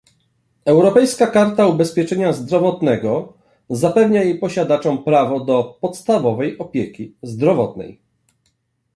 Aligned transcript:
Europejska 0.65 1.27
karta 1.27 1.67
ubezpieczenia 1.67 2.33
zdrowotnego 2.33 3.33
zapewnia 3.69 4.23
jej 4.23 4.39
posiadaczom 4.39 5.03
prawo 5.03 5.39
do 5.39 5.77
"podstawowej 5.81 6.57
opieki 6.57 7.15
zdrowotnej" 7.23 8.01